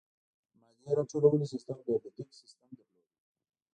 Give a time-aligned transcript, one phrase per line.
[0.49, 3.07] د مالیې راټولولو سیستم ډېر دقیق سیستم درلود.